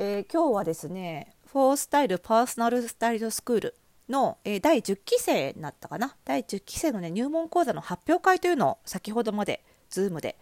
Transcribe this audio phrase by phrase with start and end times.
[0.00, 3.74] えー、今日はですね、フォースタイルパーソナルスタイルスクール
[4.08, 6.14] の、えー、第10期生になったかな？
[6.24, 10.38] 第10期生のね、入門講座の発表会というのを先ほどまで、ズームで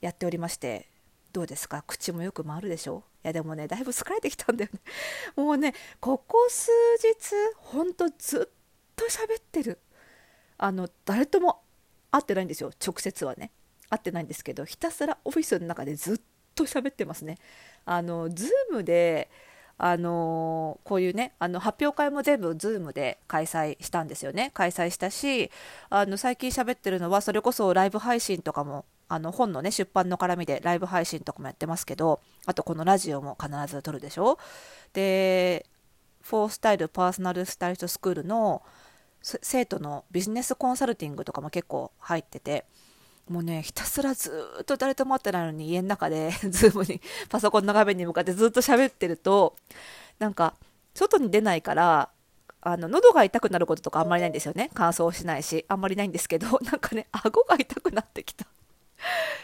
[0.00, 0.90] やっておりまして、
[1.32, 1.84] どうですか？
[1.86, 4.80] 口もよく回るでしょいやでもね、だいぶ疲れてきたんだよね。
[5.36, 8.54] もうね、ここ数日、ほんとずっ
[8.96, 9.78] と喋ってる。
[10.58, 11.62] あの、誰とも
[12.10, 13.52] 会ってないんですよ、直接はね。
[13.88, 16.20] 会ってないんですけど、ひたすらオフィスの中でずっ
[16.56, 17.38] と喋ってますね。
[17.84, 19.30] あの、ズームで、
[19.78, 25.50] あのこういうねあの発表会も全部 Zoom で開催したんですよね開催したし
[25.90, 34.38] あの最近喋ってるのはそれこそライブ配信とかもあの本のね出版の絡みでライブ配信とかもやってますけどあとこのラジオも必ず撮るでしょ
[34.94, 35.66] で
[36.22, 38.62] フォースタイルパーソナルスタイリストスクールの
[39.22, 42.64] 生徒のビジネスコンサルティングとかも結構入ってて
[43.28, 44.30] もうね、ひたすらず
[44.60, 49.56] っと誰とも会ってないのに家の中で、 ズームに、パソコンの画面に向かってずっと喋ってると、
[50.18, 50.54] なんか、
[50.94, 52.10] 外に出ないから、
[52.60, 54.70] あの、喉が痛くなることとかあんまりないんですよね。
[54.74, 58.46] 乾燥しないし、あんまりないんですけど、 なんかね、顎が痛くなってきた。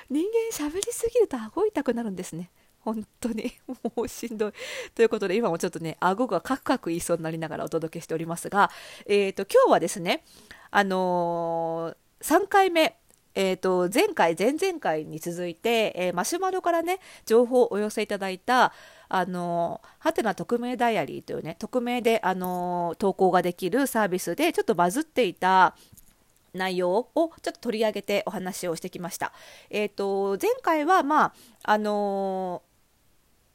[0.08, 0.24] 人
[0.61, 2.50] 間喋りすぎると顎痛くなるんですね。
[2.80, 3.52] 本当に、
[3.96, 4.52] もうしんどい。
[4.94, 8.70] ということで、今もちょっとね、顎がカクカク言いそうになりながらお届けしておりますが、
[9.06, 10.24] えっ、ー、と、今日はですね、
[10.70, 12.96] あのー、3回目、
[13.34, 18.72] えーと、前回前々回に続いて、えー、マシュマロからね情報をお寄せいただいた
[19.08, 25.77] あのはてな匿名ダイアリーというね匿名であの投稿ができるサービスでちょっとバズっていた
[26.55, 29.33] 内容をちょっと取り上げてお話をしてきました。
[29.70, 31.33] え、ー、と前回はまあ
[31.64, 32.62] あの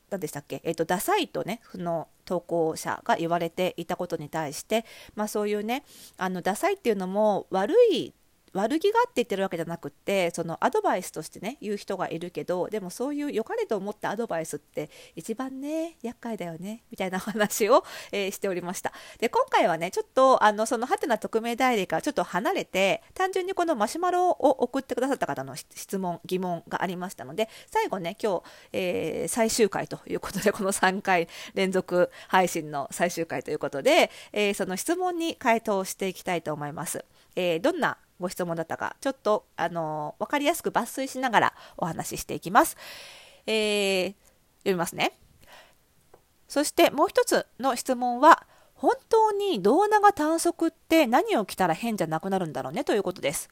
[0.10, 5.84] 何でしたっけ、えーと、ダサいとねその投稿者が言われていたことに対して、まあ、そういうね
[6.18, 8.14] あのダサいっていうのも悪い
[8.58, 18.92] 悪気があって言ってるわけじゃなくってそのアドバイスとしてね言う人がいるけどでもそういう良かれと思ったアドバイスって一番ね厄介だよねみたいな話を、えー、しておりました。
[19.20, 28.44] で今回はねちょっとあのそのハテナ匿名代理からちょっと離れて単純にこのマシュマロを送ってくださった方の質問疑問がありましたので最後ね今日、
[28.74, 42.78] えー、最終回ということでこの3回連続配信の最終回ということで、えー、その質問に回答していきたいと思います、えどんなご質問だったか、ちょっと、あのー、わかりやすく抜粋しながらお話ししていきます。
[43.46, 44.16] えー、
[44.60, 45.14] 読みますね。
[46.48, 53.50] そしてもう一つの質問は、本当に胴長短足って何を着たら変じゃなくなるんだろうねということです。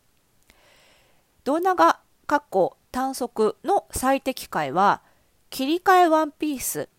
[1.43, 5.01] 胴長、かっこ短足の最適解は、
[5.49, 6.89] 切り替えワンピース、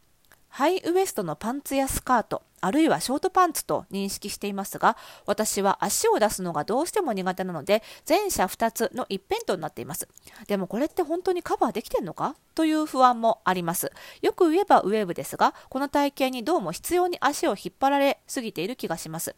[0.48, 4.96] ハイウエストのパンツやスカート、あるいはショートパンツと認識していますが、
[5.26, 10.08] 私は足を出すのがどうしても苦手なので、前者2つの一辺倒になっています。
[10.48, 12.34] でもこれって本当にカバーできてんのか？
[12.54, 13.92] という不安もあります。
[14.22, 19.36] よく言えばウェーブですが、この体型にどうも必要に足を引っ張られすぎている気がします。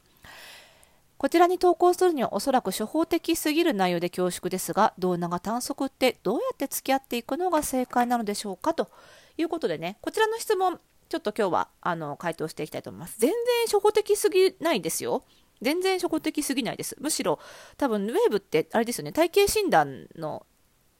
[1.16, 8.72] こちらに投稿するにはおそらく初歩的すぎる内容で恐縮ですが、胴長短足ってどうやって付き合っていくのが正解なのでしょうか？
[8.72, 8.88] と
[9.36, 13.18] いうことでね、こちらの質問、ちょっと今日はあの回答していきたいと思います。
[13.18, 13.36] 全然
[13.66, 15.24] 初歩的すぎないですよ。
[15.60, 16.96] 全然初歩的すぎないです。
[17.00, 17.38] むしろ
[17.76, 20.46] 多分ウェーブってあれですよね、体型診断の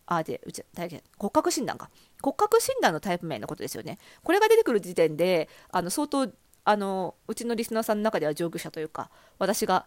[0.07, 1.91] あでうち体型骨格診断か
[2.23, 3.99] 骨格診断のタイプ名のことですよね。
[4.23, 6.31] これが出てくる時点であの相当
[6.65, 9.87] あのうちのリスナーさんの中では上級者というか私が、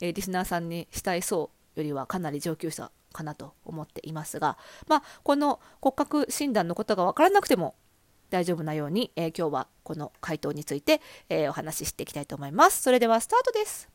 [0.00, 7.74] えー、リスナーさんにしたいそうよりはかなり上級者かなと思っていますが、まあ、この骨格診断のことが分からなくても
[8.30, 12.82] 大丈夫なように、えー、今日はこの回答について、えー、お話ししていきたいと思います。
[12.82, 13.88] それではスタートです。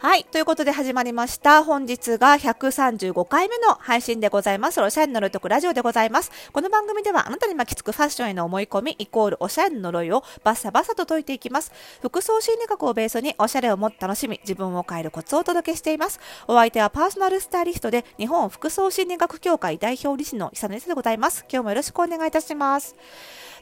[0.00, 0.22] はい。
[0.22, 1.64] ということで始まりました。
[1.64, 4.80] 本日が135回目の配信でございます。
[4.80, 6.30] おしゃれの呪いとくラジオでございます。
[6.52, 11.72] この番組ではあなたに巻きつくファッションへの思い込みイコールおしゃれの呪いをバッサバサと解いていきます。
[12.00, 16.20] 服装心理学をベースにおしゃれをもっと楽しみ、自分を変えるコツをお届けしています。
[16.46, 21.44] お相手はパーソナルスタイリストで日本服装心理学協会代表理事の久野でございます。
[21.52, 22.94] 今日もよろしくお願いいたします。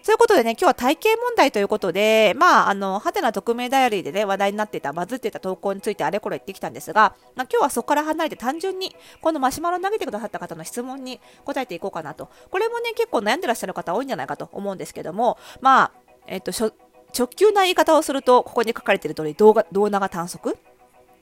[0.06, 12.30] ということでね、今日は体型問題ということで、まあ、あの、はてな匿名ダイアリーでね、話題になっていた、バズっていた投稿についてあれこれ言ってきたんですが、まあ、今日はそこから離れて単純に、このマシュマロ投げてくださった方の質問に答えていこうかなと。
[12.52, 15.92] これもね、結構悩んでらっしゃる方多いんじゃないかと思うんですけども、まあ、
[16.28, 20.50] えっ、と、直球な言い方をすると、ここに書かれている通り、動画、動長短足？
[20.50, 20.54] っ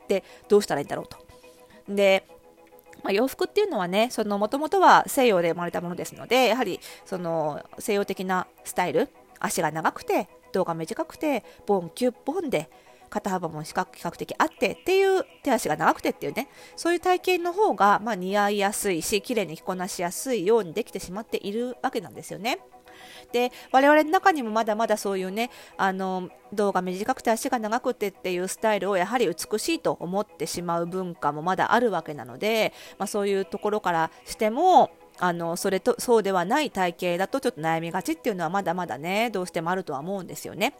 [0.08, 1.16] てどうしたらいいんだろうと。
[1.88, 2.26] で、
[3.04, 12.70] まあ、洋服っていうのはね、もともとは西洋で生まれたものですので、やはりその西洋的なスタイル、足が長くて、胴が短くて、ボンキュッボンで、
[13.10, 22.58] 肩幅も比較的あってっていう手足が長くてっていうねそういう体型の方が、まあ、似合いやすいし綺麗に着こなしやすいようにできてしまっているわけなんですよね。
[23.32, 40.74] で我々の中にもまだまだそういうねあの胴が短くて足が長くてっていうスタイルをやはり美しいと思ってしまう文化もまだあるわけなので、まあ、そういうところからしてもあのそれとそうではない体型だとちょっと悩みがちっていうのはまだまだねどうしてもあるとは思うんですよね。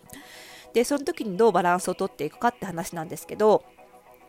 [0.73, 3.65] でその時にどうバランスをとっていくかって話なんですけど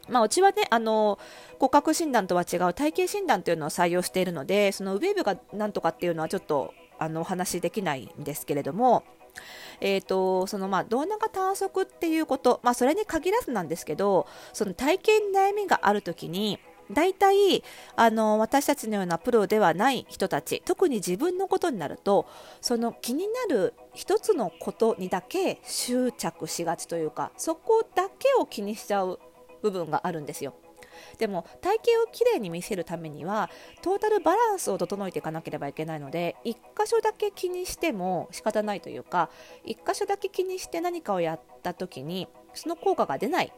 [0.07, 1.17] まあ、うちはね、あの、
[1.59, 9.03] 骨格診断とは違う体型診断というのを採用しているので、そのウェーブがなんとかっていうのはちょっとあのお話しできないんですけれども、
[9.81, 16.59] えーと、そのまあ胴長短足っていうこと、まあ、それに限らずなんですけどその体型に悩みがある時に
[16.91, 17.63] 大体
[17.95, 22.27] あの私たちのようなプロではない人たち特に自分のことになると
[22.61, 29.19] その気になる一つのことにだけ執着しがちというかそこだけを気にしちゃう
[29.61, 30.53] 部分があるんですよ。
[31.17, 33.49] でも体型をきれいに見せるためには
[33.81, 39.29] トータルバランスを整えていかなければいけないので1箇所だけ気にしても仕方ないというか
[39.65, 43.51] 1箇所だけ気にして何かをやった時にその効果が出ない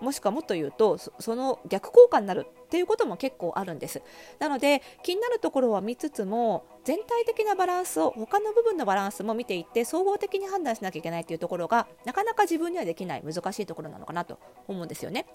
[0.00, 4.02] もしくはもっと言うとその逆効果になるっていうことも結構あるんです。
[4.38, 14.38] なので気になるところは見つつも全体的なバランスを他の部分のバランスも見ていって総合的に判断しなきゃいけないっていうところがなかなか自分にはできない難しいところなのかなと
[14.68, 15.26] 思うんですよね。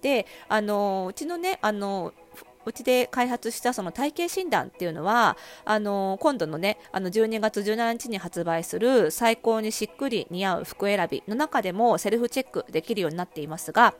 [0.00, 2.12] であのうちのねあの
[2.66, 13.94] うちで開発したその体型診断っていうのはあの今度のねあの12月17日に発売する最高にしっくり似合う服選びの中でもセルフチェックできるようになっていますが、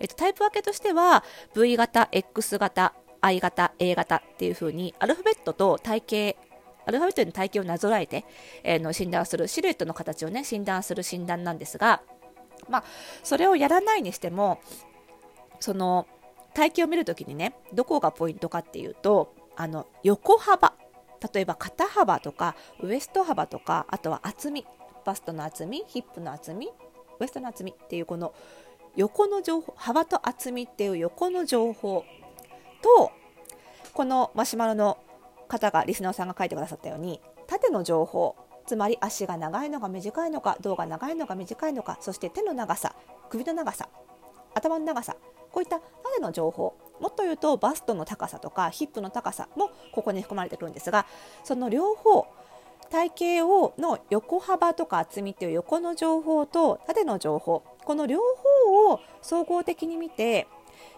[0.00, 1.24] えっと、タイプ分けとしては
[1.54, 6.48] V 型 X 型 I 型 A 型っていう風にアルファベットと体型
[6.86, 8.24] アルファベットの体型をなぞらえて、
[8.62, 12.00] えー、の診断するシルエットの形をね診断する診断なんですが
[12.70, 12.84] まあ
[13.22, 14.60] それをやらないにしても
[15.60, 16.06] その
[16.54, 20.74] 体型を見るときにねどこがポイントかっていうとあの横幅。
[21.34, 24.64] 例えば肩幅とかウエスト幅とかあとは厚み。
[25.04, 26.68] バストの厚みヒップの厚み
[27.18, 28.34] ウエストの厚みっていうこの
[28.94, 32.04] 横の情報幅と厚みっていう横の情報。
[32.82, 33.10] と
[33.94, 34.98] このマシュマロの
[35.48, 38.36] 方がリスナーさんが書いてくださったように縦の情報。
[38.66, 42.94] つまり足が長いのか短いのか胴が長いのか短いのかそして手の長さ
[43.30, 43.88] 首の長さ
[44.54, 45.16] 頭の長さ。
[45.52, 51.06] こういった縦の情報もっと言うとバストの高さとかヒップの高さもここに含まれてくるんですが
[51.44, 52.26] その両方
[52.90, 58.18] 体型をの横幅とか厚みっていう横の情報と縦の情報この両
[58.64, 60.46] 方を総合的に見て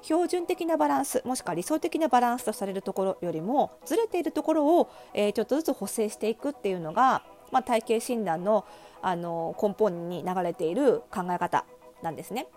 [0.03, 8.65] 標準的なバランスもしくは理想的なバランスとされるところよりもずれているところを、えー、ちょっとずつ補正していくっていうのが、まあ、体型診断の
[9.03, 11.65] あの根本に流れている考え方
[12.03, 12.49] なんですね。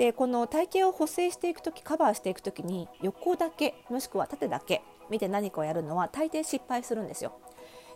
[0.00, 4.80] でこの体型を補正していく時カバーしていく時に横だけもしくは縦だけ
[5.10, 7.34] 見て何かをやるのは大抵失敗するんですよ。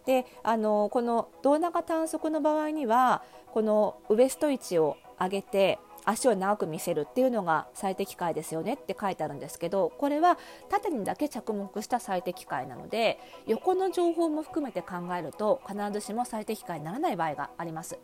[0.04, 3.22] であのこの胴長短足の場合には
[3.54, 10.36] このウエスト位置を上げて足を長く見せるっていうのが最適解ですよねって書いてあるんですけどこれは
[10.68, 17.98] 縦にだけ着目した最適解なので横の情報も含めて考えると必ずしも最適解にならない場合があります。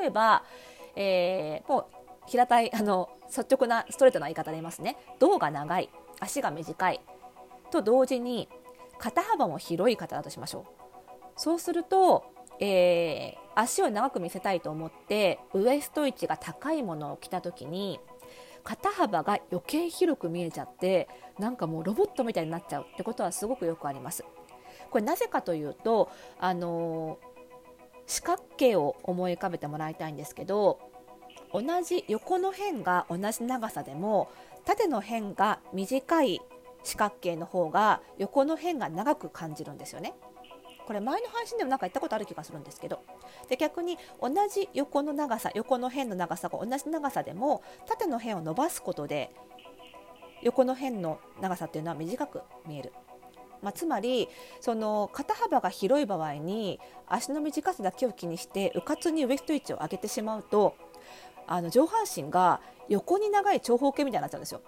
[0.00, 0.44] 例えば、
[0.94, 4.96] えー、もう平たい あの率直なストレートな言い方で言いますね。
[5.18, 5.88] 胴が長い
[6.20, 7.00] 足が短い。
[7.70, 8.48] と同時に
[8.98, 10.64] 肩幅も広い方だとしましょう。
[11.36, 12.24] そうすると、
[12.58, 17.98] えー、足を長く見せたいと思ってウエスト位置が高いものを着た時に
[18.62, 21.08] 肩幅が余計広く見えちゃって
[21.38, 24.24] なんかもうロボットみたいになっちゃうってことはすごくよくあります。
[24.90, 27.26] これなぜかというとあのー、
[28.06, 30.89] 四角形を思い浮かべてもらいたいんですけど
[31.52, 34.30] 同じ横の辺が同じ長さでも
[34.64, 36.40] 縦の辺が短い
[36.84, 40.14] 四角形の方が横の辺が長く感じるんですよね。
[40.86, 43.00] これ前の配信でもなんか言ったことある気がするんですけど
[43.48, 49.30] で逆に同じ横の長さ横の辺の長さが同じ長さでも縦の辺を伸ばすことで
[50.42, 52.92] 横の辺の長さっていうのは短く見える。
[53.62, 54.28] まあ、つまり
[54.60, 60.74] その肩幅が広い場合に足の短さだけを気にしてうかつにウエスト位置を上げてしまうと
[61.50, 64.62] あの上半身が横に長い長方形みたいになっちゃうんですよ。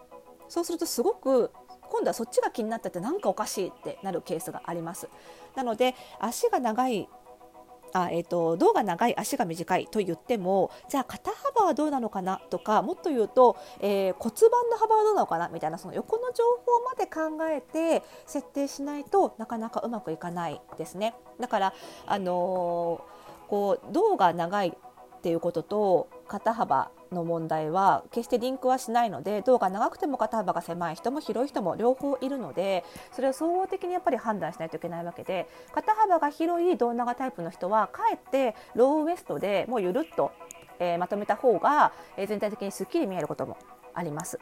[0.48, 1.50] そうするとすごく
[1.88, 5.08] 今度はそっちが気になっててなんかおかしいってなるケースがあります。
[5.54, 7.08] なので足が長い
[7.94, 21.74] あえーと、胴が長い足が短いと言ってもじゃあ肩幅はどうなのかなとかもっと言うと、えー、骨盤の幅はどうなのかなみたいなその横の情報まで考えて設定しないとなかなかうまくいかないですねだから、
[22.06, 24.74] あのー、こう胴が長い
[25.22, 40.32] っていうことと肩幅の問題は決してリンクはしないので胴が長くても肩幅が狭い人も広い人も両方いるのでそれを総合的にやっぱり判断しないといけないわけで肩幅が広い胴長タイプの人はかえってローウエストでもうゆるっと、
[40.80, 43.56] えー、まとめた方が、えー、全体的にすっきり見えることも
[43.94, 44.40] あります。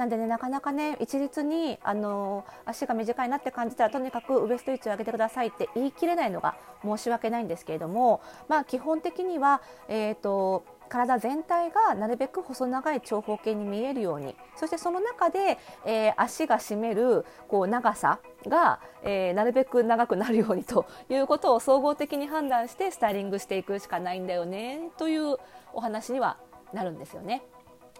[0.00, 25.36] なんでねなかなかね一律にあの足が短いなって感じたらとにかくウエスト位置を上げてくださいって言い切れないのが申し訳ないんですけれどもまあ基本的にはえっ、ー、と体全体がなるべく細長い長方形に見えるようにそしてその中で、えー、足が占めるこう長さが、えー、なるべく長くなるようにということを総合的に判断してスタイリングしていくしかないんだよねという
[25.74, 26.38] お話には
[26.72, 27.42] なるんですよね。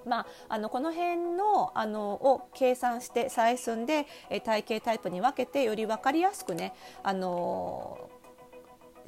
[0.07, 8.11] まあ、あのこの辺のあのを計算して採寸で、え体型タイプに分けてより分かりやすくねあの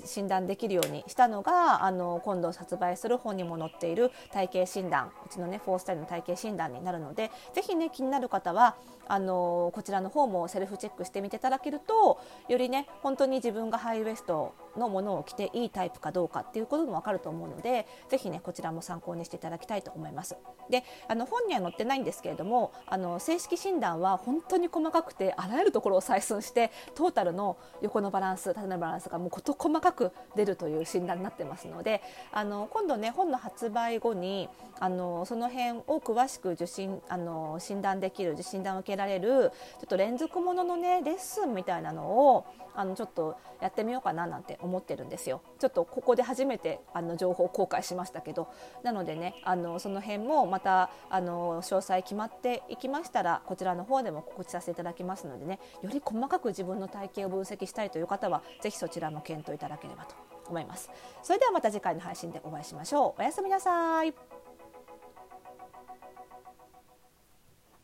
[0.05, 8.77] 診断できるようにしたのがあの今度発売する本にも載っている体型診断うちのねフォースタイルの体型診断になるのでぜひね気になる方は
[9.09, 20.37] あのこちらの方もセルフチェックしてみていただけるとよりね本当に自分がハイウエストのものを着ていいタイプかどうかっていうことも分かると思うのでぜひねこちらも参考にしていただきたいと思います。
[20.71, 32.01] であの本には載ってないんですけれどもあの正式診断は本当に細かくてあらゆるところを採寸してトータルの横のバランス縦のバランスがもう事細かく出るという診断になってますので
[32.33, 39.51] あの今度ね本の発売後にあのその辺を詳しく受診あの診断できる受診断を受けられるちょっ
[39.89, 45.43] と連続もののねレッスンみたいなのをあのちょっとやってみようかななんて思ってるんですよ。
[45.59, 48.49] ちょっとここで初めてあの情報公開しましたけど
[48.83, 60.15] なのでねあのその辺もまたあの詳細決まっていきましたらこちらの方でも告知させていただきますのでねより細かく自分の体型を分析したいという方はぜひそちらも検討いただければと
[60.49, 60.91] 思います。
[61.23, 63.21] それではまた次回の配信でお会いしましょう。
[63.21, 64.42] おやすみなさい。